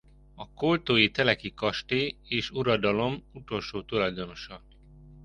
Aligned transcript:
A 0.35 0.53
koltói 0.53 1.11
Teleki 1.11 1.53
kastély 1.53 2.17
és 2.27 2.49
uradalom 2.49 3.23
utolsó 3.33 3.83
tulajdonosa. 3.83 4.61